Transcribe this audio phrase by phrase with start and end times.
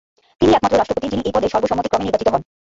[0.41, 2.41] তিনিই একমাত্র রাষ্ট্রপতি যিনি এই পদে সর্বসম্মতিক্রমে নির্বাচিত হন।